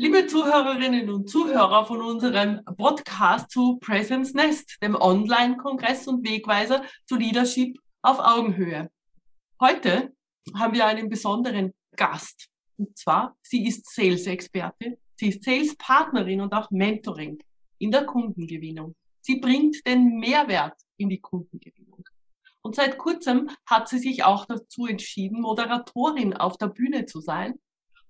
[0.00, 7.16] Liebe Zuhörerinnen und Zuhörer von unserem Podcast zu Presence Nest, dem Online-Kongress und Wegweiser zu
[7.16, 8.92] Leadership auf Augenhöhe.
[9.60, 10.12] Heute
[10.54, 12.46] haben wir einen besonderen Gast.
[12.76, 17.42] Und zwar, sie ist Sales-Expertin, sie ist Sales-Partnerin und auch Mentoring
[17.78, 18.94] in der Kundengewinnung.
[19.20, 22.04] Sie bringt den Mehrwert in die Kundengewinnung.
[22.62, 27.58] Und seit kurzem hat sie sich auch dazu entschieden, Moderatorin auf der Bühne zu sein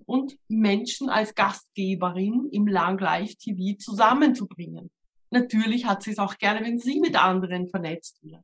[0.06, 4.90] und Menschen als Gastgeberin im Lang Live TV zusammenzubringen.
[5.30, 8.42] Natürlich hat sie es auch gerne, wenn sie mit anderen vernetzt wird.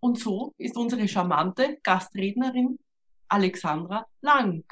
[0.00, 2.78] Und so ist unsere charmante Gastrednerin
[3.28, 4.64] Alexandra Lang.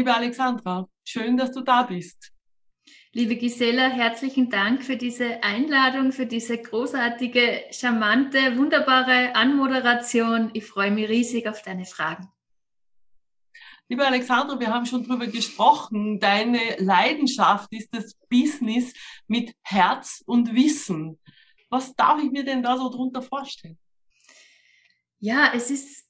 [0.00, 2.32] Liebe Alexandra, schön, dass du da bist.
[3.12, 10.52] Liebe Gisela, herzlichen Dank für diese Einladung, für diese großartige, charmante, wunderbare Anmoderation.
[10.54, 12.32] Ich freue mich riesig auf deine Fragen.
[13.90, 16.18] Liebe Alexandra, wir haben schon darüber gesprochen.
[16.18, 18.94] Deine Leidenschaft ist das Business
[19.26, 21.20] mit Herz und Wissen.
[21.68, 23.78] Was darf ich mir denn da so drunter vorstellen?
[25.18, 26.09] Ja, es ist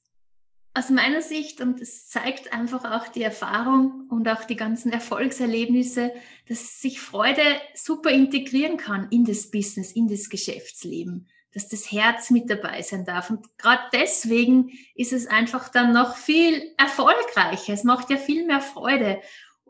[0.73, 6.13] aus meiner Sicht, und es zeigt einfach auch die Erfahrung und auch die ganzen Erfolgserlebnisse,
[6.47, 7.43] dass sich Freude
[7.75, 13.03] super integrieren kann in das Business, in das Geschäftsleben, dass das Herz mit dabei sein
[13.03, 13.29] darf.
[13.29, 17.73] Und gerade deswegen ist es einfach dann noch viel erfolgreicher.
[17.73, 19.21] Es macht ja viel mehr Freude.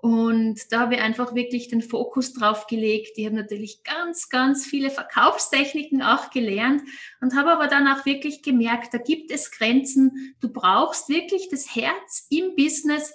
[0.02, 3.18] Und da habe ich einfach wirklich den Fokus drauf gelegt.
[3.18, 6.82] Ich habe natürlich ganz, ganz viele Verkaufstechniken auch gelernt
[7.22, 10.36] und habe aber dann auch wirklich gemerkt, da gibt es Grenzen.
[10.40, 13.14] Du brauchst wirklich das Herz im Business,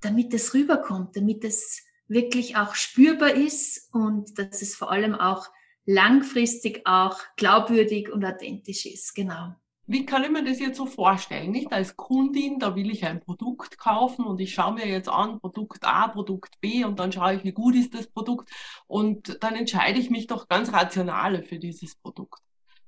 [0.00, 5.48] damit es rüberkommt, damit es wirklich auch spürbar ist und dass es vor allem auch
[5.84, 9.14] langfristig auch glaubwürdig und authentisch ist.
[9.14, 9.54] Genau.
[9.90, 11.50] Wie kann ich mir das jetzt so vorstellen?
[11.50, 15.40] Nicht als Kundin, da will ich ein Produkt kaufen und ich schaue mir jetzt an,
[15.40, 18.48] Produkt A, Produkt B und dann schaue ich, wie gut ist das Produkt
[18.86, 22.38] und dann entscheide ich mich doch ganz rational für dieses Produkt.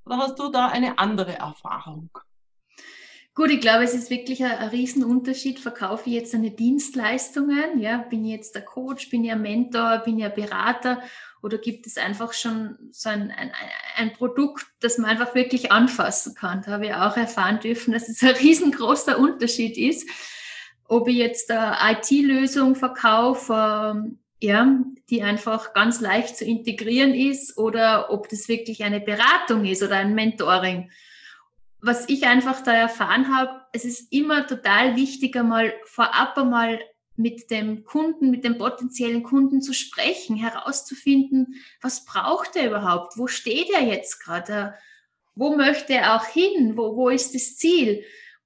[0.06, 2.08] Oder hast du da eine andere Erfahrung?
[3.34, 5.58] Gut, ich glaube, es ist wirklich ein, ein Riesenunterschied.
[5.58, 7.80] Verkaufe ich jetzt eine Dienstleistungen?
[7.80, 9.10] Ja, bin ich jetzt der Coach?
[9.10, 10.02] Bin ich ein Mentor?
[10.04, 11.02] Bin ich ein Berater?
[11.42, 13.50] Oder gibt es einfach schon so ein, ein,
[13.96, 16.62] ein Produkt, das man einfach wirklich anfassen kann?
[16.62, 20.08] Da habe ich auch erfahren dürfen, dass es ein riesengroßer Unterschied ist,
[20.86, 24.76] ob ich jetzt eine IT-Lösung verkaufe, ähm, ja,
[25.10, 29.96] die einfach ganz leicht zu integrieren ist oder ob das wirklich eine Beratung ist oder
[29.96, 30.90] ein Mentoring.
[31.80, 36.78] Was ich einfach da erfahren habe, es ist immer total wichtig, einmal vorab einmal
[37.22, 43.26] mit dem Kunden, mit dem potenziellen Kunden zu sprechen, herauszufinden, was braucht er überhaupt, wo
[43.26, 44.74] steht er jetzt gerade,
[45.34, 48.04] wo möchte er auch hin, wo, wo ist das Ziel.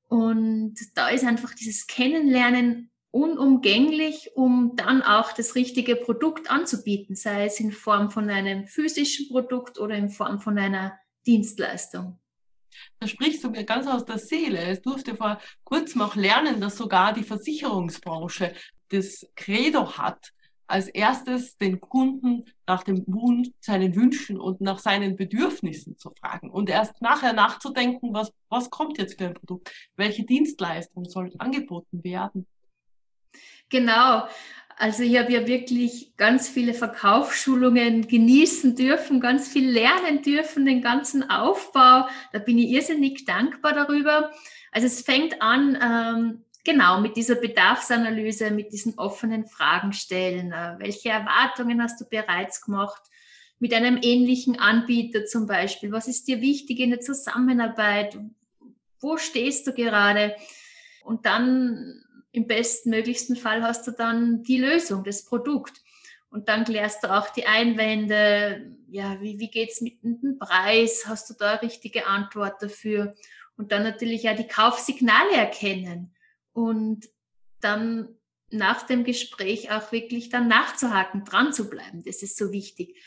[0.08, 7.46] Und da ist einfach dieses Kennenlernen unumgänglich, um dann auch das richtige Produkt anzubieten, sei
[7.46, 12.18] es in Form von einem physischen Produkt oder in Form von einer Dienstleistung.
[12.98, 14.58] Da sprichst du mir ganz aus der Seele.
[14.58, 18.54] Es durfte vor kurzem auch lernen, dass sogar die Versicherungsbranche
[18.88, 20.32] das Credo hat,
[20.66, 26.50] als erstes den Kunden nach dem Wunsch, seinen Wünschen und nach seinen Bedürfnissen zu fragen
[26.50, 32.02] und erst nachher nachzudenken, was, was kommt jetzt für ein Produkt, welche Dienstleistung soll angeboten
[32.02, 32.46] werden.
[33.68, 34.26] Genau.
[34.78, 40.82] Also ich habe ja wirklich ganz viele Verkaufsschulungen genießen dürfen, ganz viel lernen dürfen, den
[40.82, 42.06] ganzen Aufbau.
[42.32, 44.30] Da bin ich irrsinnig dankbar darüber.
[44.70, 50.52] Also es fängt an, ähm, genau mit dieser Bedarfsanalyse, mit diesen offenen Fragen stellen.
[50.52, 53.00] Äh, welche Erwartungen hast du bereits gemacht?
[53.58, 55.90] Mit einem ähnlichen Anbieter zum Beispiel.
[55.90, 58.18] Was ist dir wichtig in der Zusammenarbeit?
[59.00, 60.36] Wo stehst du gerade?
[61.02, 62.02] Und dann
[62.36, 65.80] im bestmöglichsten Fall hast du dann die Lösung, das Produkt.
[66.28, 68.76] Und dann klärst du auch die Einwände.
[68.88, 71.04] Ja, wie, wie geht es mit dem Preis?
[71.06, 73.14] Hast du da eine richtige Antwort dafür?
[73.56, 76.14] Und dann natürlich ja die Kaufsignale erkennen
[76.52, 77.08] und
[77.60, 78.08] dann
[78.50, 82.02] nach dem Gespräch auch wirklich dann nachzuhaken, dran zu bleiben.
[82.04, 83.00] Das ist so wichtig.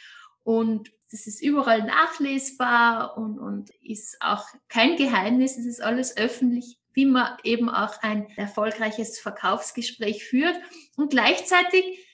[0.44, 5.57] Und das ist überall nachlesbar und, und ist auch kein Geheimnis.
[5.57, 10.59] Es ist alles öffentlich wie man eben auch ein erfolgreiches Verkaufsgespräch führt.
[10.95, 12.06] Und gleichzeitig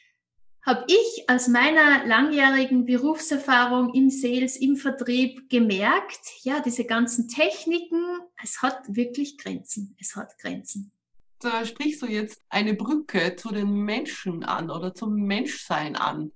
[0.65, 8.03] habe ich aus meiner langjährigen Berufserfahrung im Sales, im Vertrieb gemerkt, ja, diese ganzen Techniken,
[8.43, 9.95] es hat wirklich Grenzen.
[9.99, 10.91] Es hat Grenzen.
[11.39, 16.31] da sprichst du jetzt eine Brücke zu den Menschen an oder zum Menschsein an.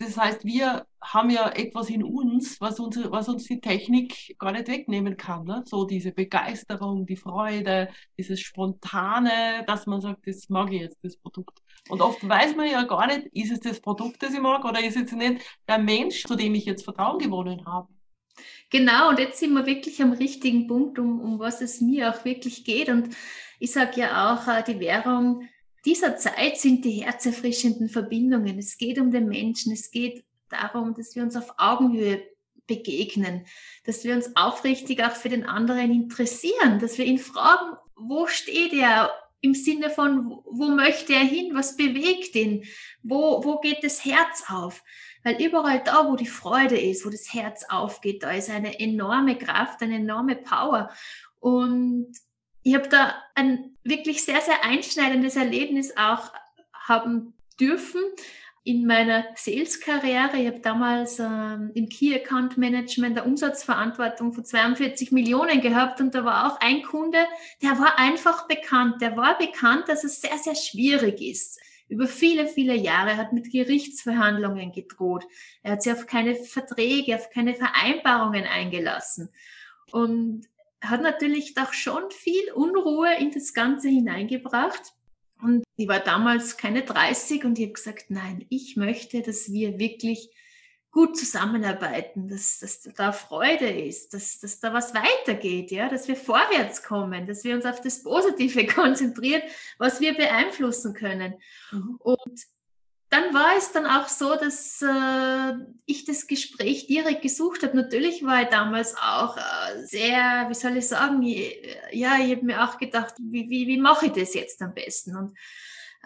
[0.00, 4.50] Das heißt, wir haben ja etwas in uns, was uns, was uns die Technik gar
[4.50, 5.44] nicht wegnehmen kann.
[5.44, 5.62] Ne?
[5.66, 11.18] So diese Begeisterung, die Freude, dieses Spontane, dass man sagt, das mag ich jetzt, das
[11.18, 11.58] Produkt.
[11.90, 14.82] Und oft weiß man ja gar nicht, ist es das Produkt, das ich mag, oder
[14.82, 17.92] ist es nicht der Mensch, zu dem ich jetzt Vertrauen gewonnen habe.
[18.70, 22.24] Genau, und jetzt sind wir wirklich am richtigen Punkt, um, um was es mir auch
[22.24, 22.88] wirklich geht.
[22.88, 23.14] Und
[23.58, 25.46] ich sage ja auch, äh, die Währung
[25.84, 28.58] dieser Zeit sind die herzerfrischenden Verbindungen.
[28.58, 29.72] Es geht um den Menschen.
[29.72, 32.22] Es geht darum, dass wir uns auf Augenhöhe
[32.66, 33.46] begegnen,
[33.84, 38.72] dass wir uns aufrichtig auch für den anderen interessieren, dass wir ihn fragen, wo steht
[38.72, 39.10] er
[39.40, 42.64] im Sinne von, wo möchte er hin, was bewegt ihn,
[43.02, 44.82] wo, wo geht das Herz auf.
[45.24, 49.36] Weil überall da, wo die Freude ist, wo das Herz aufgeht, da ist eine enorme
[49.36, 50.90] Kraft, eine enorme Power.
[51.40, 52.12] Und
[52.62, 56.32] ich habe da ein wirklich sehr, sehr einschneidendes Erlebnis auch
[56.72, 58.00] haben dürfen
[58.62, 60.36] in meiner Sales-Karriere.
[60.36, 66.14] Ich habe damals ähm, im Key Account Management der Umsatzverantwortung von 42 Millionen gehabt und
[66.14, 67.18] da war auch ein Kunde,
[67.62, 69.00] der war einfach bekannt.
[69.00, 71.58] Der war bekannt, dass es sehr, sehr schwierig ist.
[71.88, 75.24] Über viele, viele Jahre hat mit Gerichtsverhandlungen gedroht.
[75.62, 79.30] Er hat sich auf keine Verträge, auf keine Vereinbarungen eingelassen.
[79.90, 80.46] Und
[80.82, 84.94] hat natürlich doch schon viel Unruhe in das Ganze hineingebracht.
[85.42, 89.78] Und ich war damals keine 30 und ich habe gesagt, nein, ich möchte, dass wir
[89.78, 90.30] wirklich
[90.90, 96.16] gut zusammenarbeiten, dass, dass da Freude ist, dass, dass da was weitergeht, ja, dass wir
[96.16, 99.42] vorwärts kommen, dass wir uns auf das Positive konzentrieren,
[99.78, 101.34] was wir beeinflussen können.
[101.70, 101.96] Mhm.
[102.00, 102.40] Und
[103.10, 105.54] dann war es dann auch so, dass äh,
[105.84, 107.76] ich das Gespräch direkt gesucht habe.
[107.76, 112.62] Natürlich war ich damals auch äh, sehr, wie soll ich sagen, ja, ich habe mir
[112.64, 115.16] auch gedacht, wie, wie, wie mache ich das jetzt am besten?
[115.16, 115.36] Und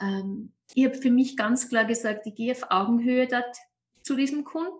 [0.01, 3.55] ähm, ich habe für mich ganz klar gesagt, ich gehe auf Augenhöhe dort
[4.03, 4.73] zu diesem Kunden.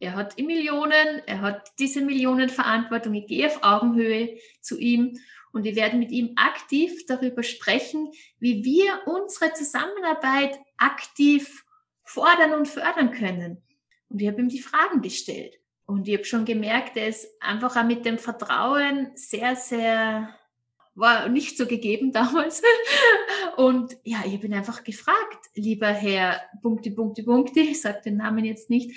[0.00, 5.18] Er hat Millionen, er hat diese Millionenverantwortung, ich gehe auf Augenhöhe zu ihm
[5.52, 11.64] und wir werden mit ihm aktiv darüber sprechen, wie wir unsere Zusammenarbeit aktiv
[12.04, 13.62] fordern und fördern können.
[14.08, 15.58] Und ich habe ihm die Fragen gestellt.
[15.86, 20.34] Und ich habe schon gemerkt, er ist einfach auch mit dem Vertrauen sehr, sehr,
[20.94, 22.62] war nicht so gegeben damals.
[23.56, 28.18] Und ja, ich habe ihn einfach gefragt, lieber Herr Punkti, Punkti, Punkti, ich sage den
[28.18, 28.92] Namen jetzt nicht,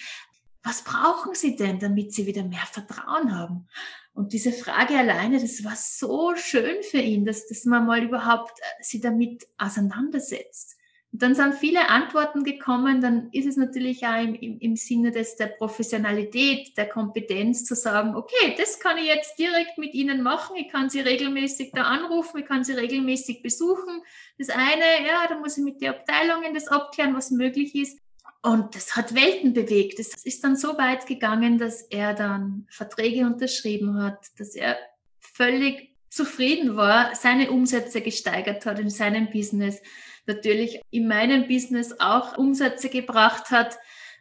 [0.64, 3.68] was brauchen Sie denn, damit Sie wieder mehr Vertrauen haben?
[4.16, 8.58] Und diese Frage alleine, das war so schön für ihn, dass, dass man mal überhaupt
[8.60, 10.75] äh, sie damit auseinandersetzt.
[11.18, 15.36] Dann sind viele Antworten gekommen, dann ist es natürlich auch im, im, im Sinne des,
[15.36, 20.56] der Professionalität, der Kompetenz zu sagen, okay, das kann ich jetzt direkt mit Ihnen machen,
[20.56, 24.02] ich kann Sie regelmäßig da anrufen, ich kann Sie regelmäßig besuchen.
[24.38, 28.00] Das eine, ja, da muss ich mit den Abteilungen das abklären, was möglich ist.
[28.42, 30.00] Und das hat Welten bewegt.
[30.00, 34.78] Es ist dann so weit gegangen, dass er dann Verträge unterschrieben hat, dass er
[35.20, 39.82] völlig zufrieden war, seine Umsätze gesteigert hat in seinem Business,
[40.28, 43.78] natürlich in meinem Business auch Umsätze gebracht hat,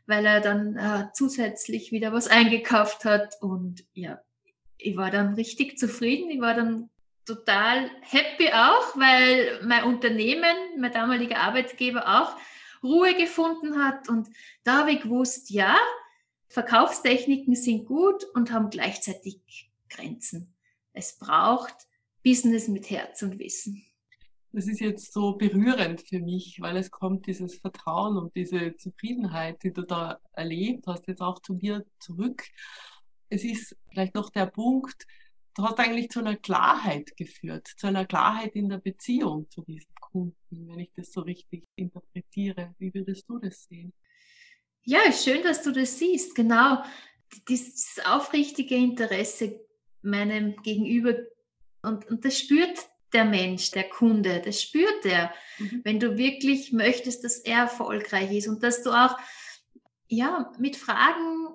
[0.06, 3.36] weil er dann äh, zusätzlich wieder was eingekauft hat.
[3.40, 4.20] Und ja,
[4.76, 6.30] ich war dann richtig zufrieden.
[6.30, 6.90] Ich war dann
[7.24, 12.36] total happy auch, weil mein Unternehmen, mein damaliger Arbeitgeber auch,
[12.82, 14.08] Ruhe gefunden hat.
[14.08, 14.28] Und
[14.62, 15.76] da habe ich gewusst, ja,
[16.48, 20.54] Verkaufstechniken sind gut und haben gleichzeitig Grenzen.
[20.92, 21.74] Es braucht
[22.22, 23.84] Business mit Herz und Wissen.
[24.54, 29.60] Das ist jetzt so berührend für mich, weil es kommt dieses Vertrauen und diese Zufriedenheit,
[29.64, 32.44] die du da erlebt hast, jetzt auch zu mir zurück.
[33.28, 35.08] Es ist vielleicht noch der Punkt,
[35.56, 39.92] du hast eigentlich zu einer Klarheit geführt, zu einer Klarheit in der Beziehung zu diesem
[40.00, 42.76] Kunden, wenn ich das so richtig interpretiere.
[42.78, 43.92] Wie würdest du das sehen?
[44.84, 46.36] Ja, schön, dass du das siehst.
[46.36, 46.80] Genau.
[47.48, 49.66] Dieses aufrichtige Interesse
[50.02, 51.16] meinem Gegenüber
[51.82, 55.80] und, und das spürt der Mensch, der Kunde, das spürt er, mhm.
[55.84, 59.16] wenn du wirklich möchtest, dass er erfolgreich ist und dass du auch
[60.08, 61.48] ja mit Fragen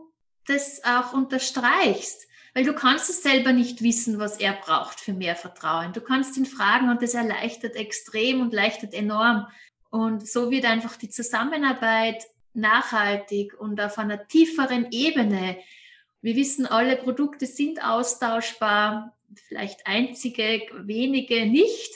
[0.47, 2.27] das auch unterstreichst.
[2.55, 5.93] Weil du kannst es selber nicht wissen, was er braucht für mehr Vertrauen.
[5.93, 9.47] Du kannst ihn fragen und das erleichtert extrem und leichtert enorm.
[9.91, 12.23] Und so wird einfach die Zusammenarbeit
[12.53, 15.57] nachhaltig und auf einer tieferen Ebene.
[16.21, 21.91] Wir wissen, alle Produkte sind austauschbar, vielleicht einzige, wenige nicht,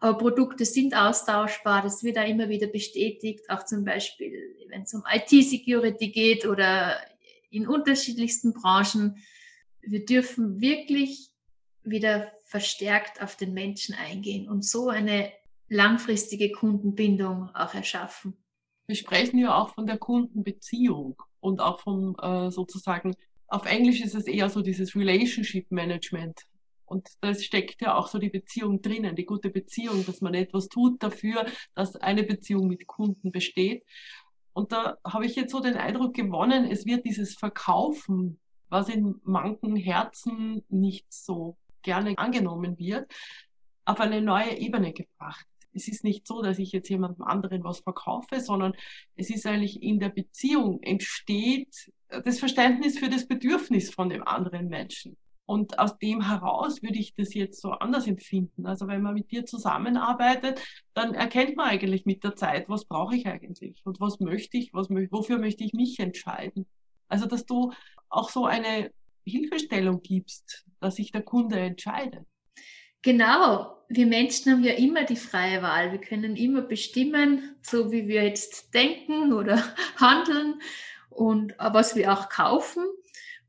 [0.00, 1.82] aber Produkte sind austauschbar.
[1.82, 4.32] Das wird da immer wieder bestätigt, auch zum Beispiel,
[4.68, 6.96] wenn es um IT-Security geht oder
[7.50, 9.22] in unterschiedlichsten Branchen
[9.90, 11.30] wir dürfen wirklich
[11.82, 15.32] wieder verstärkt auf den Menschen eingehen und so eine
[15.68, 18.36] langfristige Kundenbindung auch erschaffen.
[18.86, 23.14] Wir sprechen ja auch von der Kundenbeziehung und auch vom äh, sozusagen,
[23.48, 26.42] auf Englisch ist es eher so dieses Relationship Management.
[26.88, 30.68] Und da steckt ja auch so die Beziehung drinnen, die gute Beziehung, dass man etwas
[30.68, 33.84] tut dafür, dass eine Beziehung mit Kunden besteht.
[34.52, 39.20] Und da habe ich jetzt so den Eindruck gewonnen, es wird dieses Verkaufen, was in
[39.22, 43.10] manchen Herzen nicht so gerne angenommen wird,
[43.84, 45.46] auf eine neue Ebene gebracht
[45.78, 48.74] es ist nicht so, dass ich jetzt jemandem anderen was verkaufe, sondern
[49.16, 54.68] es ist eigentlich in der Beziehung entsteht das Verständnis für das Bedürfnis von dem anderen
[54.68, 55.16] Menschen.
[55.48, 58.66] Und aus dem heraus würde ich das jetzt so anders empfinden.
[58.66, 60.60] Also wenn man mit dir zusammenarbeitet,
[60.92, 64.74] dann erkennt man eigentlich mit der Zeit, was brauche ich eigentlich und was möchte ich,
[64.74, 66.66] was, wofür möchte ich mich entscheiden.
[67.08, 67.72] Also dass du
[68.10, 68.90] auch so eine
[69.24, 72.26] Hilfestellung gibst, dass sich der Kunde entscheidet.
[73.00, 75.92] Genau, wir Menschen haben ja immer die freie Wahl.
[75.92, 79.64] Wir können immer bestimmen, so wie wir jetzt denken oder
[79.96, 80.60] handeln
[81.08, 82.84] und was wir auch kaufen.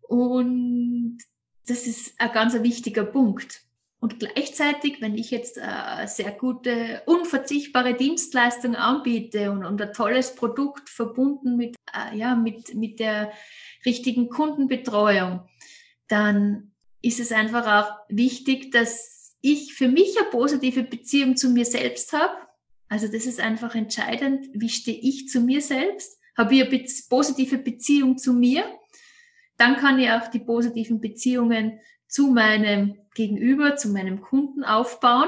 [0.08, 1.18] Und
[1.70, 3.62] das ist ein ganz wichtiger Punkt.
[4.02, 10.36] Und gleichzeitig, wenn ich jetzt eine sehr gute, unverzichtbare Dienstleistung anbiete und, und ein tolles
[10.36, 13.34] Produkt verbunden mit, äh, ja, mit, mit der
[13.86, 15.42] richtigen Kundenbetreuung,
[16.08, 16.72] dann
[17.02, 22.14] ist es einfach auch wichtig, dass ich für mich eine positive Beziehung zu mir selbst
[22.14, 22.36] habe.
[22.88, 24.48] Also das ist einfach entscheidend.
[24.54, 26.18] Wie stehe ich zu mir selbst?
[26.38, 28.64] Habe ich eine positive Beziehung zu mir?
[29.60, 35.28] Dann kann ich auch die positiven Beziehungen zu meinem Gegenüber, zu meinem Kunden aufbauen.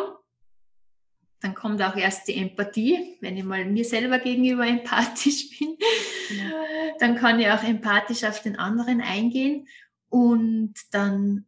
[1.41, 5.77] Dann kommt auch erst die Empathie, wenn ich mal mir selber gegenüber empathisch bin.
[6.29, 6.51] Ja.
[6.99, 9.67] Dann kann ich auch empathisch auf den anderen eingehen
[10.07, 11.45] und dann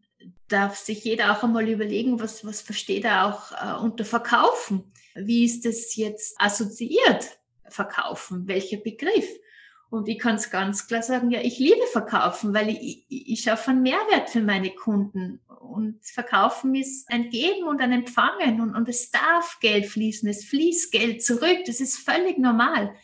[0.50, 4.92] darf sich jeder auch einmal überlegen, was, was versteht er auch äh, unter Verkaufen?
[5.16, 7.40] Wie ist das jetzt assoziiert?
[7.70, 9.28] Verkaufen, welcher Begriff?
[9.94, 13.42] Und ich kann es ganz klar sagen, ja, ich liebe Verkaufen, weil ich, ich, ich
[13.42, 15.40] schaffe einen Mehrwert für meine Kunden.
[15.46, 20.46] Und Verkaufen ist ein Geben und ein Empfangen und, und es darf Geld fließen, es
[20.46, 22.96] fließt Geld zurück, das ist völlig normal.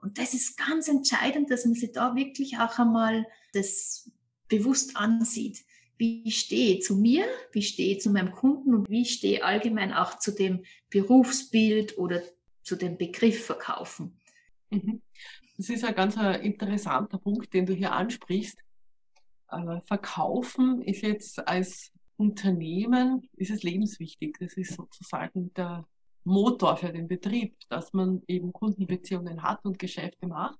[0.00, 4.10] Und das ist ganz entscheidend, dass man sich da wirklich auch einmal das
[4.48, 5.62] bewusst ansieht
[5.96, 9.44] wie stehe ich zu mir, wie stehe ich zu meinem Kunden und wie stehe ich
[9.44, 12.20] allgemein auch zu dem Berufsbild oder
[12.64, 14.18] zu dem Begriff Verkaufen.
[14.70, 15.02] Mhm.
[15.56, 18.58] Das ist ein ganz interessanter Punkt, den du hier ansprichst.
[19.50, 24.36] Äh, verkaufen ist jetzt als Unternehmen, ist es lebenswichtig.
[24.40, 25.86] Das ist sozusagen der
[26.24, 30.58] Motor für den Betrieb, dass man eben Kundenbeziehungen hat und Geschäfte macht.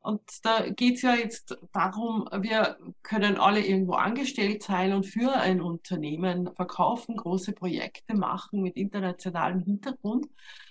[0.00, 5.32] Und da geht es ja jetzt darum, wir können alle irgendwo angestellt sein und für
[5.32, 10.26] ein Unternehmen verkaufen, große Projekte machen mit internationalem Hintergrund.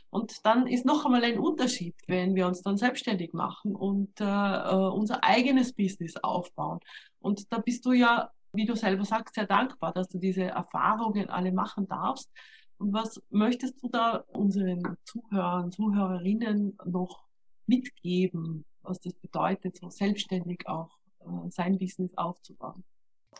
[0.10, 4.24] Und dann ist noch einmal ein Unterschied, wenn wir uns dann selbstständig machen und äh,
[4.24, 6.80] äh unser eigenes Business aufbauen.
[7.20, 11.30] Und da bist du ja, wie du selber sagst, sehr dankbar, dass du diese Erfahrungen
[11.30, 12.32] alle machen darfst.
[12.78, 17.28] Und was möchtest du da unseren Zuhörern, Zuhörerinnen noch
[17.66, 22.84] mitgeben, was das bedeutet, so selbstständig auch äh, sein Business aufzubauen.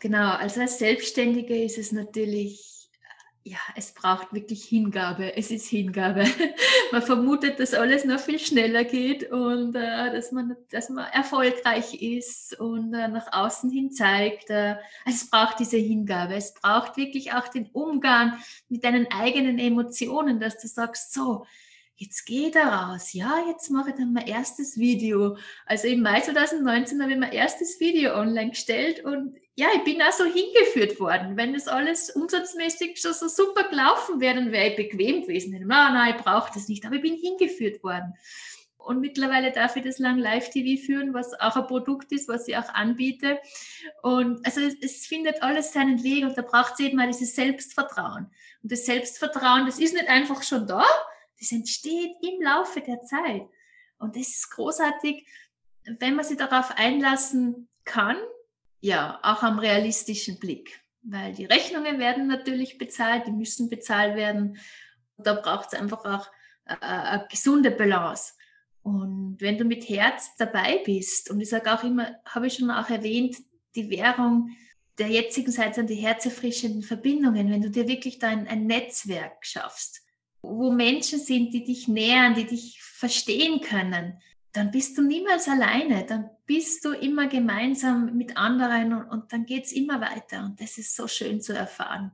[0.00, 2.77] Genau, also als Selbstständige ist es natürlich,
[3.48, 5.34] ja, es braucht wirklich Hingabe.
[5.36, 6.24] Es ist Hingabe.
[6.92, 12.02] man vermutet, dass alles noch viel schneller geht und äh, dass, man, dass man erfolgreich
[12.02, 14.50] ist und äh, nach außen hin zeigt.
[14.50, 16.34] Äh, also es braucht diese Hingabe.
[16.34, 18.38] Es braucht wirklich auch den Umgang
[18.68, 21.46] mit deinen eigenen Emotionen, dass du sagst, so,
[21.96, 23.14] jetzt geht er raus.
[23.14, 25.38] Ja, jetzt mache ich dann mein erstes Video.
[25.64, 30.00] Also im Mai 2019 habe ich mein erstes Video online gestellt und ja, ich bin
[30.00, 31.36] auch so hingeführt worden.
[31.36, 35.50] Wenn das alles umsatzmäßig schon so super gelaufen wäre, dann wäre ich bequem gewesen.
[35.50, 38.14] Nein, nein, ich brauche das nicht, aber ich bin hingeführt worden.
[38.76, 42.56] Und mittlerweile darf ich das lang Live-TV führen, was auch ein Produkt ist, was ich
[42.56, 43.40] auch anbiete.
[44.02, 47.34] Und also es, es findet alles seinen Weg und da braucht es eben mal dieses
[47.34, 48.30] Selbstvertrauen.
[48.62, 50.84] Und das Selbstvertrauen, das ist nicht einfach schon da,
[51.36, 53.42] das entsteht im Laufe der Zeit.
[53.98, 55.26] Und das ist großartig,
[55.98, 58.18] wenn man sich darauf einlassen kann,
[58.80, 60.80] ja, auch am realistischen Blick.
[61.02, 64.58] Weil die Rechnungen werden natürlich bezahlt, die müssen bezahlt werden.
[65.16, 66.26] Und da braucht es einfach auch
[66.66, 68.34] äh, eine gesunde Balance.
[68.82, 72.70] Und wenn du mit Herz dabei bist, und ich sage auch immer, habe ich schon
[72.70, 73.36] auch erwähnt,
[73.74, 74.50] die Währung
[74.98, 79.44] der jetzigen Zeit sind die herzerfrischenden Verbindungen, wenn du dir wirklich da ein, ein Netzwerk
[79.44, 80.02] schaffst
[80.42, 84.20] wo Menschen sind, die dich nähern, die dich verstehen können,
[84.52, 89.44] dann bist du niemals alleine, dann bist du immer gemeinsam mit anderen und, und dann
[89.44, 90.44] geht es immer weiter.
[90.46, 92.10] Und das ist so schön zu erfahren.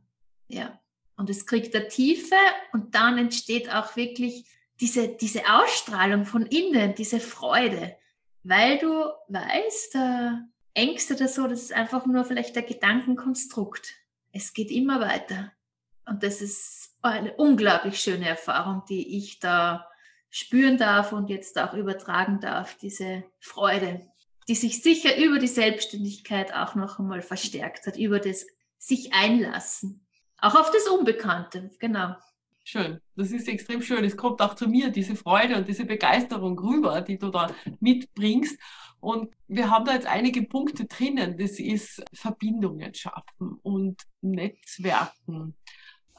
[0.46, 0.78] Ja.
[1.16, 2.36] und es kriegt eine Tiefe
[2.72, 4.44] und dann entsteht auch wirklich
[4.78, 7.96] diese, diese Ausstrahlung von innen, diese Freude,
[8.42, 10.30] weil du weißt, äh,
[10.74, 13.94] Ängste oder so, das ist einfach nur vielleicht ein Gedankenkonstrukt.
[14.32, 15.52] Es geht immer weiter.
[16.04, 19.88] Und das ist eine unglaublich schöne Erfahrung, die ich da
[20.28, 24.06] spüren darf und jetzt auch übertragen darf, diese Freude,
[24.48, 28.46] die sich sicher über die Selbstständigkeit auch noch einmal verstärkt hat, über das
[28.78, 30.06] sich einlassen.
[30.38, 32.14] Auch auf das Unbekannte, genau.
[32.66, 34.04] Schön, das ist extrem schön.
[34.04, 38.58] Es kommt auch zu mir, diese Freude und diese Begeisterung rüber, die du da mitbringst.
[39.00, 41.36] Und wir haben da jetzt einige Punkte drinnen.
[41.36, 45.56] Das ist Verbindungen schaffen und Netzwerken.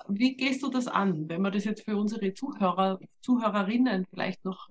[0.07, 4.69] Wie gehst du das an, wenn wir das jetzt für unsere Zuhörer, Zuhörerinnen vielleicht noch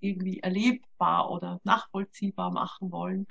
[0.00, 3.26] irgendwie erlebbar oder nachvollziehbar machen wollen?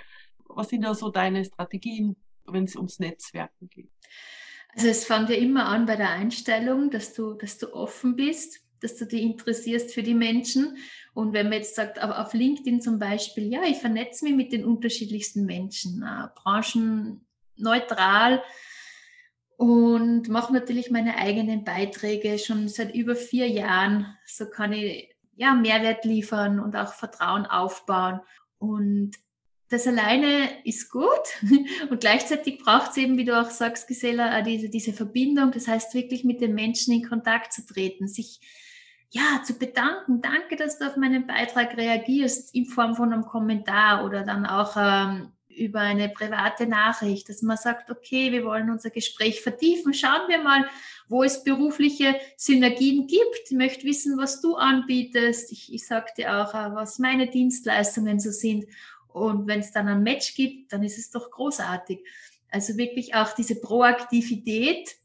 [0.45, 3.91] Was sind da so deine Strategien, wenn es ums Netzwerken geht?
[4.75, 8.61] Also es fängt ja immer an bei der Einstellung, dass du, dass du offen bist,
[8.81, 10.77] dass du dich interessierst für die Menschen.
[11.13, 14.65] Und wenn man jetzt sagt, auf LinkedIn zum Beispiel, ja, ich vernetze mich mit den
[14.65, 18.43] unterschiedlichsten Menschen, äh, branchenneutral
[19.57, 24.15] und mache natürlich meine eigenen Beiträge schon seit über vier Jahren.
[24.25, 28.21] So kann ich ja Mehrwert liefern und auch Vertrauen aufbauen.
[28.59, 29.13] Und
[29.69, 31.07] das alleine ist gut
[31.89, 35.51] und gleichzeitig braucht es eben, wie du auch sagst, Gisela, diese, diese Verbindung.
[35.51, 38.39] Das heißt wirklich mit den Menschen in Kontakt zu treten, sich
[39.09, 40.21] ja, zu bedanken.
[40.21, 44.75] Danke, dass du auf meinen Beitrag reagierst in Form von einem Kommentar oder dann auch
[44.77, 49.93] ähm, über eine private Nachricht, dass man sagt, okay, wir wollen unser Gespräch vertiefen.
[49.93, 50.67] Schauen wir mal,
[51.09, 53.49] wo es berufliche Synergien gibt.
[53.49, 55.51] Ich möchte wissen, was du anbietest.
[55.51, 58.65] Ich, ich sage dir auch, äh, was meine Dienstleistungen so sind.
[59.07, 61.99] Und wenn es dann ein Match gibt, dann ist es doch großartig.
[62.51, 64.95] Also wirklich auch diese Proaktivität,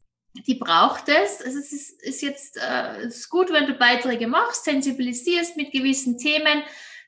[0.47, 1.41] die braucht es.
[1.41, 6.17] Also es ist, ist jetzt äh, ist gut, wenn du Beiträge machst, sensibilisierst mit gewissen
[6.17, 6.63] Themen.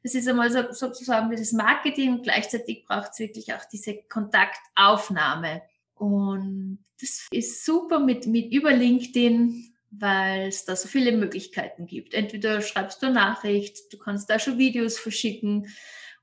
[0.05, 5.63] Das ist einmal so, sozusagen dieses Marketing gleichzeitig braucht es wirklich auch diese Kontaktaufnahme.
[5.96, 12.13] Und das ist super mit, mit über LinkedIn, weil es da so viele Möglichkeiten gibt.
[12.13, 15.70] Entweder schreibst du eine Nachricht, du kannst da schon Videos verschicken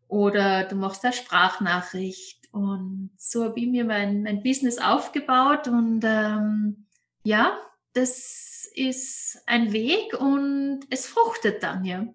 [0.06, 2.52] oder du machst da Sprachnachricht.
[2.52, 6.86] Und so habe ich mir mein, mein Business aufgebaut und ähm,
[7.24, 7.58] ja,
[7.94, 12.06] das ist ein Weg und es fruchtet dann, ja.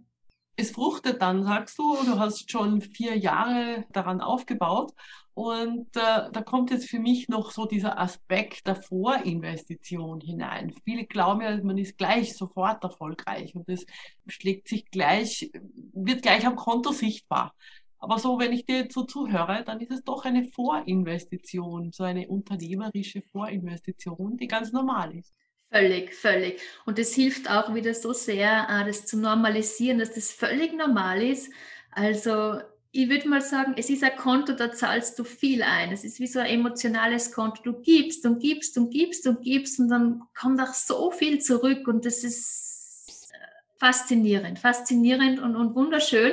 [0.59, 4.91] Es fruchtet dann, sagst du, du hast schon vier Jahre daran aufgebaut
[5.35, 10.73] und äh, da kommt jetzt für mich noch so dieser Aspekt der Vorinvestition hinein.
[10.83, 13.85] Viele glauben ja, man ist gleich sofort erfolgreich und das
[14.25, 15.51] schlägt sich gleich,
[15.93, 17.53] wird gleich am Konto sichtbar.
[17.99, 22.27] Aber so, wenn ich dir so zuhöre, dann ist es doch eine Vorinvestition, so eine
[22.27, 25.35] unternehmerische Vorinvestition, die ganz normal ist.
[25.69, 26.61] Völlig, völlig.
[26.85, 31.21] Und es hilft auch wieder so sehr, äh, das zu normalisieren, dass das völlig normal
[31.21, 31.51] ist.
[31.91, 32.59] Also
[32.91, 35.91] ich würde mal sagen, es ist ein Konto, da zahlst du viel ein.
[35.91, 37.61] Es ist wie so ein emotionales Konto.
[37.63, 41.87] Du gibst und gibst und gibst und gibst und dann kommt auch so viel zurück
[41.87, 43.37] und das ist äh,
[43.77, 46.31] faszinierend, faszinierend und, und wunderschön.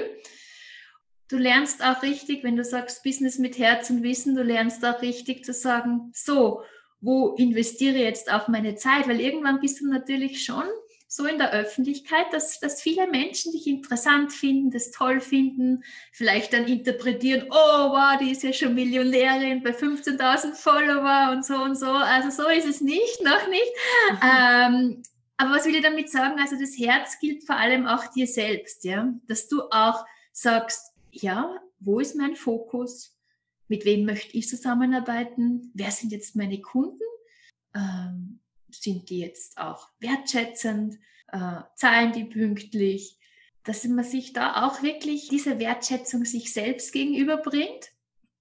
[1.28, 5.02] Du lernst auch richtig, wenn du sagst Business mit Herz und Wissen, du lernst auch
[5.02, 6.62] richtig zu sagen, so,
[7.04, 9.06] wo investiere ich jetzt auch meine Zeit?
[9.06, 10.64] Weil irgendwann bist du natürlich schon
[11.06, 16.52] so in der Öffentlichkeit, dass, dass viele Menschen dich interessant finden, das toll finden, vielleicht
[16.52, 21.78] dann interpretieren, oh, wow, die ist ja schon Millionärin bei 15.000 Follower und so und
[21.78, 21.86] so.
[21.86, 23.72] Also so ist es nicht, noch nicht.
[24.10, 24.18] Mhm.
[24.22, 25.02] Ähm,
[25.36, 26.40] aber was will ich damit sagen?
[26.40, 31.60] Also das Herz gilt vor allem auch dir selbst, ja, dass du auch sagst, ja,
[31.78, 33.13] wo ist mein Fokus?
[33.74, 35.72] Mit wem möchte ich zusammenarbeiten?
[35.74, 37.02] Wer sind jetzt meine Kunden?
[37.74, 38.38] Ähm,
[38.70, 40.94] sind die jetzt auch wertschätzend?
[41.32, 43.18] Äh, zahlen die pünktlich?
[43.64, 47.90] Dass man sich da auch wirklich diese Wertschätzung sich selbst gegenüberbringt.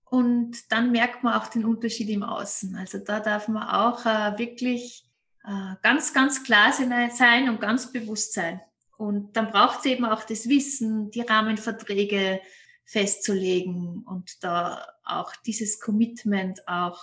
[0.05, 2.75] Und dann merkt man auch den Unterschied im Außen.
[2.75, 5.03] Also da darf man auch äh, wirklich
[5.45, 8.61] äh, ganz, ganz klar sein und ganz bewusst sein.
[8.97, 12.39] Und dann braucht es eben auch das Wissen, die Rahmenverträge,
[12.85, 17.01] festzulegen und da auch dieses Commitment auch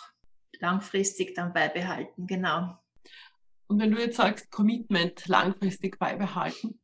[0.61, 2.79] langfristig dann beibehalten, genau.
[3.67, 6.81] Und wenn du jetzt sagst, Commitment langfristig beibehalten,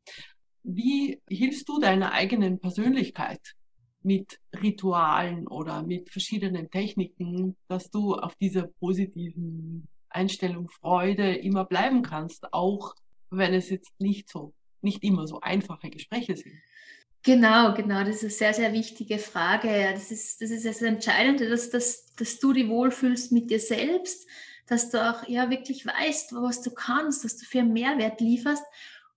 [0.63, 3.41] wie hilfst du deiner eigenen Persönlichkeit
[4.03, 12.03] mit Ritualen oder mit verschiedenen Techniken, dass du auf dieser positiven Einstellung, Freude immer bleiben
[12.03, 12.95] kannst, auch
[13.31, 16.55] wenn es jetzt nicht so, nicht immer so einfache Gespräche sind?
[17.27, 19.91] Genau, genau, das ist eine sehr, sehr wichtige Frage.
[19.93, 24.29] Das ist das, ist das Entscheidende, dass, dass, dass du dich wohlfühlst mit dir selbst,
[24.69, 28.63] dass du auch ja wirklich weißt, was du kannst, was du für einen Mehrwert lieferst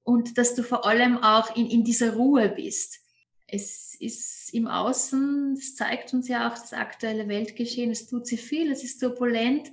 [0.02, 2.98] und dass du vor allem auch in, in dieser Ruhe bist.
[3.46, 8.42] Es ist im Außen, das zeigt uns ja auch das aktuelle Weltgeschehen, es tut sich
[8.42, 9.72] viel, es ist turbulent,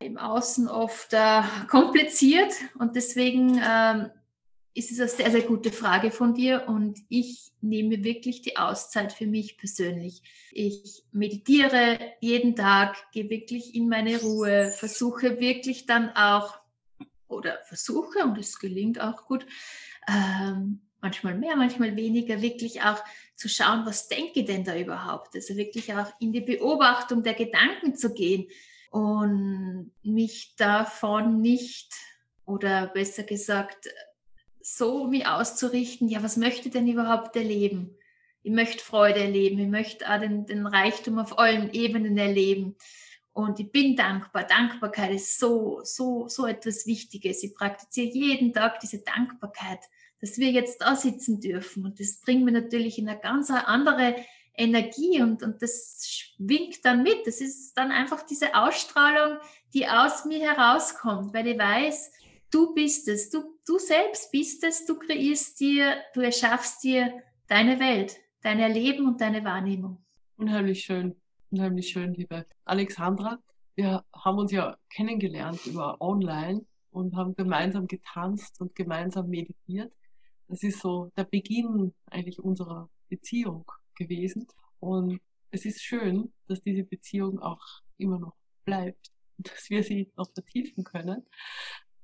[0.00, 1.40] im Außen oft äh,
[1.70, 4.10] kompliziert und deswegen ähm,
[4.74, 9.12] ist es eine sehr, sehr gute Frage von dir und ich nehme wirklich die Auszeit
[9.12, 10.22] für mich persönlich.
[10.52, 16.54] Ich meditiere jeden Tag, gehe wirklich in meine Ruhe, versuche wirklich dann auch,
[17.28, 19.44] oder versuche, und es gelingt auch gut,
[20.08, 23.02] ähm, manchmal mehr, manchmal weniger, wirklich auch
[23.34, 25.34] zu schauen, was denke ich denn da überhaupt?
[25.34, 28.46] Also wirklich auch in die Beobachtung der Gedanken zu gehen
[28.90, 31.92] und mich davon nicht,
[32.44, 33.88] oder besser gesagt,
[34.76, 37.96] so mich auszurichten, ja, was möchte denn überhaupt erleben?
[38.42, 42.76] Ich möchte Freude erleben, ich möchte auch den, den Reichtum auf allen Ebenen erleben.
[43.32, 44.44] Und ich bin dankbar.
[44.44, 47.42] Dankbarkeit ist so, so, so etwas Wichtiges.
[47.42, 49.80] Ich praktiziere jeden Tag diese Dankbarkeit,
[50.20, 51.84] dass wir jetzt da sitzen dürfen.
[51.84, 54.16] Und das bringt mir natürlich in eine ganz andere
[54.54, 57.26] Energie und, und das schwingt dann mit.
[57.26, 59.38] Das ist dann einfach diese Ausstrahlung,
[59.72, 62.12] die aus mir herauskommt, weil ich weiß,
[62.50, 67.80] du bist es, du, du selbst bist es, du kreierst dir, du erschaffst dir deine
[67.80, 70.04] Welt, dein Erleben und deine Wahrnehmung.
[70.36, 71.16] Unheimlich schön,
[71.50, 73.38] unheimlich schön, liebe Alexandra.
[73.74, 79.92] Wir haben uns ja kennengelernt über online und haben gemeinsam getanzt und gemeinsam meditiert.
[80.48, 84.48] Das ist so der Beginn eigentlich unserer Beziehung gewesen.
[84.80, 87.62] Und es ist schön, dass diese Beziehung auch
[87.98, 88.34] immer noch
[88.64, 91.26] bleibt und dass wir sie noch vertiefen können.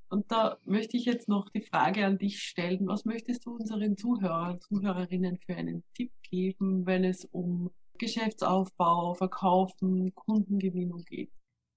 [0.08, 2.86] Und da möchte ich jetzt noch die Frage an dich stellen.
[2.86, 10.14] Was möchtest du unseren Zuhörern, Zuhörerinnen für einen Tipp geben, wenn es um Geschäftsaufbau, Verkaufen,
[10.14, 11.30] Kundengewinnung geht?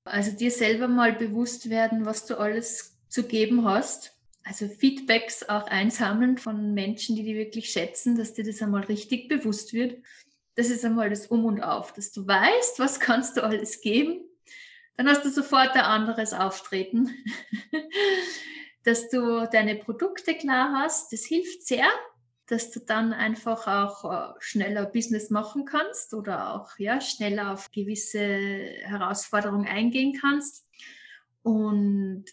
[0.03, 4.15] Also dir selber mal bewusst werden, was du alles zu geben hast.
[4.43, 9.27] Also Feedbacks auch einsammeln von Menschen, die die wirklich schätzen, dass dir das einmal richtig
[9.27, 10.01] bewusst wird.
[10.55, 14.28] Das ist einmal das Um und Auf, dass du weißt, was kannst du alles geben
[14.99, 17.09] dann hast du sofort ein anderes Auftreten,
[18.83, 21.13] dass du deine Produkte klar hast.
[21.13, 21.87] Das hilft sehr,
[22.47, 27.71] dass du dann einfach auch äh, schneller Business machen kannst oder auch ja, schneller auf
[27.71, 30.67] gewisse Herausforderungen eingehen kannst.
[31.43, 32.25] Und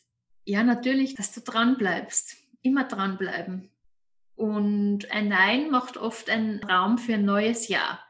[0.45, 3.71] ja, natürlich, dass du dran bleibst, immer dranbleiben.
[4.35, 8.01] Und ein Nein macht oft einen Raum für ein neues Ja.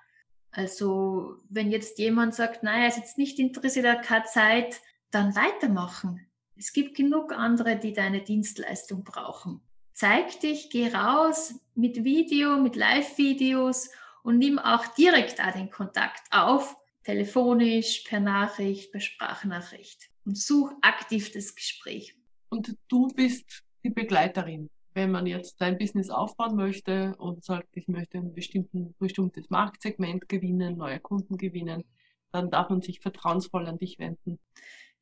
[0.57, 5.37] Also wenn jetzt jemand sagt, naja, ist jetzt nicht interessiert, er hat keine Zeit, dann
[5.37, 6.27] weitermachen.
[6.57, 9.61] Es gibt genug andere, die deine Dienstleistung brauchen.
[9.93, 13.91] Zeig dich, geh raus mit Video, mit Live-Videos
[14.23, 20.73] und nimm auch direkt da den Kontakt auf, telefonisch, per Nachricht, per Sprachnachricht und such
[20.81, 22.17] aktiv das Gespräch.
[22.49, 27.87] Und du bist die Begleiterin wenn man jetzt sein Business aufbauen möchte und sagt, ich
[27.87, 31.85] möchte ein bestimmtes Marktsegment gewinnen, neue Kunden gewinnen,
[32.33, 34.39] dann darf man sich vertrauensvoll an dich wenden.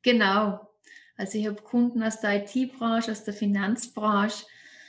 [0.03, 0.59] Genau.
[1.15, 4.45] Also ich habe Kunden aus der IT-Branche, aus der Finanzbranche.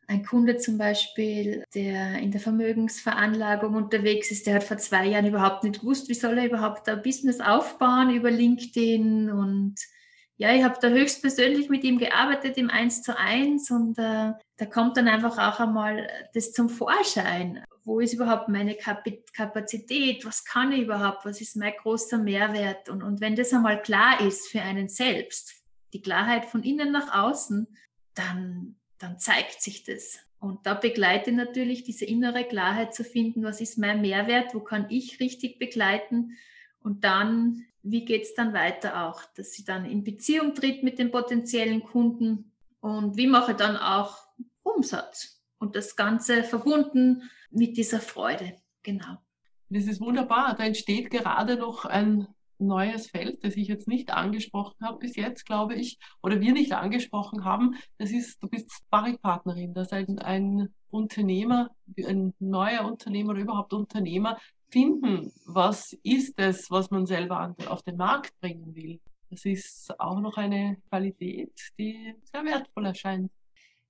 [0.08, 5.26] Ein Kunde zum Beispiel, der in der Vermögensveranlagung unterwegs ist, der hat vor zwei Jahren
[5.26, 9.76] überhaupt nicht gewusst, wie soll er überhaupt ein Business aufbauen über LinkedIn und
[10.36, 14.66] ja, ich habe da höchstpersönlich mit ihm gearbeitet im Eins zu eins und äh, da
[14.66, 17.62] kommt dann einfach auch einmal das zum Vorschein.
[17.84, 20.24] Wo ist überhaupt meine Kapazität?
[20.24, 21.24] Was kann ich überhaupt?
[21.24, 22.88] Was ist mein großer Mehrwert?
[22.88, 27.14] Und, und wenn das einmal klar ist für einen selbst, die Klarheit von innen nach
[27.14, 27.66] außen,
[28.14, 30.18] dann, dann zeigt sich das.
[30.38, 34.60] Und da begleite ich natürlich diese innere Klarheit zu finden, was ist mein Mehrwert, wo
[34.60, 36.36] kann ich richtig begleiten
[36.80, 40.98] und dann wie geht es dann weiter auch, dass sie dann in Beziehung tritt mit
[40.98, 44.25] den potenziellen Kunden und wie mache ich dann auch
[44.66, 48.55] Umsatz und das Ganze verbunden mit dieser Freude.
[48.83, 49.16] Genau.
[49.68, 50.55] Das ist wunderbar.
[50.55, 55.44] Da entsteht gerade noch ein neues Feld, das ich jetzt nicht angesprochen habe bis jetzt,
[55.44, 57.74] glaube ich, oder wir nicht angesprochen haben.
[57.98, 64.38] Das ist, du bist Sparringpartnerin, dass ein, ein Unternehmer, ein neuer Unternehmer oder überhaupt Unternehmer
[64.70, 69.00] finden, was ist es, was man selber auf den Markt bringen will.
[69.31, 73.31] Das ist auch noch eine Qualität, die sehr wertvoll erscheint.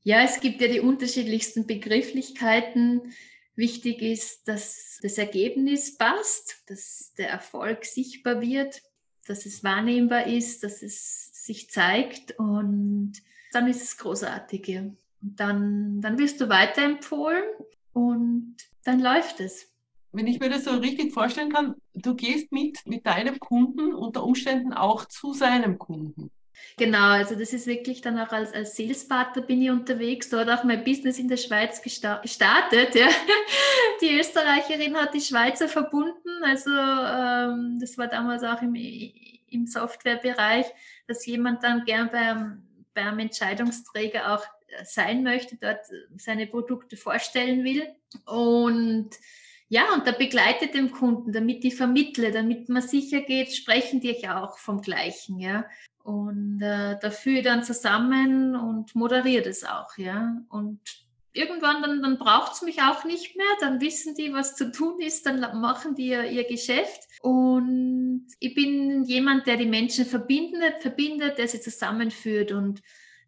[0.07, 3.13] Ja, es gibt ja die unterschiedlichsten Begrifflichkeiten.
[3.57, 8.83] Wichtig ist, dass das Ergebnis passt, dass der Erfolg sichtbar wird,
[9.27, 13.15] dass es wahrnehmbar ist, dass es sich zeigt und
[13.51, 14.79] dann ist es großartig.
[14.79, 17.43] Und dann, dann wirst du weiterempfohlen
[17.93, 19.73] und dann läuft es
[20.13, 24.25] wenn ich mir das so richtig vorstellen kann, du gehst mit, mit deinem Kunden unter
[24.25, 26.31] Umständen auch zu seinem Kunden.
[26.79, 30.33] Genau, also das ist wirklich dann auch als, als Salespartner bin ich unterwegs.
[30.33, 32.95] Hat auch mein Business in der Schweiz gestartet.
[32.95, 33.09] Ja.
[34.03, 36.29] Die Österreicherin hat die Schweizer verbunden.
[36.45, 40.67] Also ähm, das war damals auch im, im Softwarebereich,
[41.07, 44.45] dass jemand dann gern beim, beim Entscheidungsträger auch
[44.85, 45.81] sein möchte, dort
[46.17, 47.87] seine Produkte vorstellen will.
[48.27, 49.11] Und
[49.69, 54.13] ja, und da begleitet den Kunden, damit die vermittle, damit man sicher geht, sprechen die
[54.13, 55.65] ja auch vom Gleichen, ja.
[56.05, 60.37] Und äh, da führe ich dann zusammen und moderiere das auch, ja.
[60.51, 60.81] Und
[61.33, 65.01] irgendwann, dann, dann braucht es mich auch nicht mehr, dann wissen die, was zu tun
[65.01, 67.03] ist, dann machen die ihr, ihr Geschäft.
[67.21, 72.53] Und ich bin jemand, der die Menschen verbindet, verbindet, der sie zusammenführt.
[72.53, 72.83] Und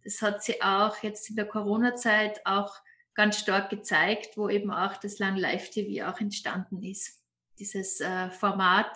[0.04, 2.76] das hat sie auch jetzt in der Corona-Zeit auch
[3.18, 7.20] ganz stark gezeigt, wo eben auch das Lang Live TV auch entstanden ist.
[7.58, 8.92] Dieses äh, Format,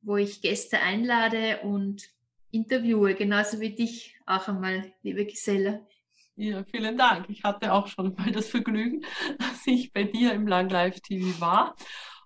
[0.00, 2.08] wo ich Gäste einlade und
[2.52, 5.86] interviewe, genauso wie dich auch einmal, liebe Geselle.
[6.36, 7.28] Ja, vielen Dank.
[7.28, 9.04] Ich hatte auch schon mal das Vergnügen,
[9.38, 11.76] dass ich bei dir im Lang Live TV war.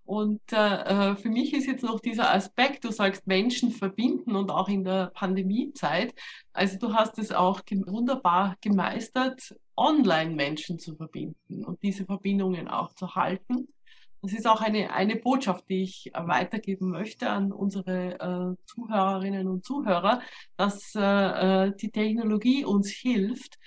[0.08, 4.50] Und äh, äh, für mich ist jetzt noch dieser Aspekt, du sagst Menschen verbinden und
[4.50, 6.14] auch in der Pandemiezeit.
[6.54, 12.94] Also du hast es auch ge wunderbar gemeistert, Online-Menschen zu verbinden und diese Verbindungen auch
[12.94, 13.68] zu halten.
[14.22, 19.66] Das ist auch eine, eine Botschaft, die ich weitergeben möchte an unsere äh, Zuhörerinnen und
[19.66, 20.22] Zuhörer,
[20.56, 23.58] dass äh, äh die Technologie uns hilft,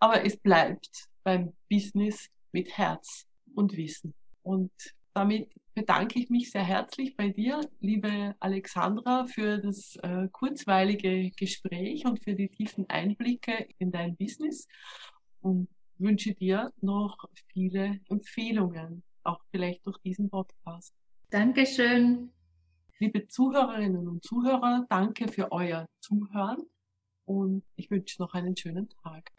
[0.00, 4.14] aber es bleibt beim Business mit Herz und Wissen.
[4.42, 4.72] Und
[5.12, 12.06] damit bedanke ich mich sehr herzlich bei dir, liebe Alexandra, für das äh, kurzweilige Gespräch
[12.06, 14.66] und für die tiefen Einblicke in dein Business
[15.42, 17.18] und wünsche dir noch
[17.52, 20.94] viele Empfehlungen, auch vielleicht durch diesen Podcast.
[21.28, 22.32] Dankeschön.
[22.98, 26.62] Liebe Zuhörerinnen und Zuhörer, danke für euer Zuhören
[27.26, 29.30] und ich wünsche noch einen schönen Tag.